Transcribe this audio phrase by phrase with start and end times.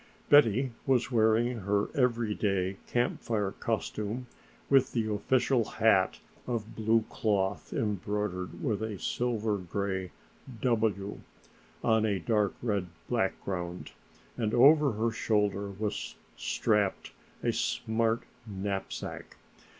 [0.31, 4.25] Betty was wearing her every day Camp Fire costume
[4.67, 10.09] with the official hat of blue cloth embroidered with a silver gray
[10.59, 11.19] "W"
[11.83, 13.91] on a dark red background
[14.37, 17.11] and over her shoulder was strapped
[17.43, 19.35] a smart knapsack.